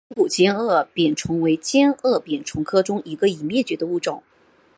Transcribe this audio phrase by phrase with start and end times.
[0.09, 4.23] 似形古尖腭扁虫为尖腭扁虫科中一个已灭绝的物种。